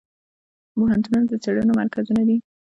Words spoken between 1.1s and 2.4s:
د څیړنو مرکزونه دي.